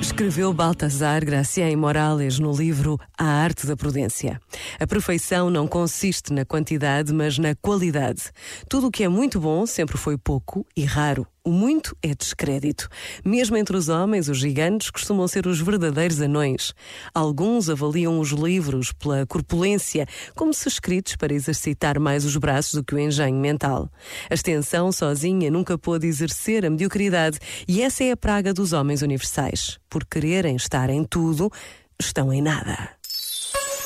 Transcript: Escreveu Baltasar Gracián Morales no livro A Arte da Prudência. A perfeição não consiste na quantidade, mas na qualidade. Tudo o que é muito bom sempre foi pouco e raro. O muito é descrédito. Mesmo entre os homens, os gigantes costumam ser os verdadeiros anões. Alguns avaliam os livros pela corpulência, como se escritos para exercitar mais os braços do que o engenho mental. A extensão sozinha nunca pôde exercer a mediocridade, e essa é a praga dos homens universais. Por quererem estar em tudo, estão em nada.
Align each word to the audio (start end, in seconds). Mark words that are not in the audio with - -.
Escreveu 0.00 0.50
Baltasar 0.54 1.22
Gracián 1.26 1.76
Morales 1.76 2.38
no 2.38 2.56
livro 2.56 2.98
A 3.18 3.24
Arte 3.26 3.66
da 3.66 3.76
Prudência. 3.76 4.40
A 4.78 4.86
perfeição 4.86 5.50
não 5.50 5.66
consiste 5.66 6.32
na 6.32 6.44
quantidade, 6.44 7.12
mas 7.12 7.38
na 7.38 7.54
qualidade. 7.54 8.30
Tudo 8.68 8.88
o 8.88 8.90
que 8.90 9.04
é 9.04 9.08
muito 9.08 9.40
bom 9.40 9.66
sempre 9.66 9.96
foi 9.96 10.16
pouco 10.16 10.66
e 10.76 10.84
raro. 10.84 11.26
O 11.46 11.50
muito 11.52 11.96
é 12.02 12.12
descrédito. 12.12 12.88
Mesmo 13.24 13.56
entre 13.56 13.76
os 13.76 13.88
homens, 13.88 14.28
os 14.28 14.36
gigantes 14.36 14.90
costumam 14.90 15.28
ser 15.28 15.46
os 15.46 15.60
verdadeiros 15.60 16.20
anões. 16.20 16.74
Alguns 17.14 17.70
avaliam 17.70 18.18
os 18.18 18.30
livros 18.30 18.92
pela 18.92 19.24
corpulência, 19.24 20.08
como 20.34 20.52
se 20.52 20.66
escritos 20.66 21.14
para 21.14 21.32
exercitar 21.32 22.00
mais 22.00 22.24
os 22.24 22.36
braços 22.36 22.74
do 22.74 22.82
que 22.82 22.96
o 22.96 22.98
engenho 22.98 23.38
mental. 23.38 23.88
A 24.28 24.34
extensão 24.34 24.90
sozinha 24.90 25.48
nunca 25.48 25.78
pôde 25.78 26.08
exercer 26.08 26.66
a 26.66 26.70
mediocridade, 26.70 27.38
e 27.68 27.80
essa 27.80 28.02
é 28.02 28.10
a 28.10 28.16
praga 28.16 28.52
dos 28.52 28.72
homens 28.72 29.02
universais. 29.02 29.78
Por 29.88 30.04
quererem 30.04 30.56
estar 30.56 30.90
em 30.90 31.04
tudo, 31.04 31.48
estão 31.96 32.32
em 32.32 32.42
nada. 32.42 32.90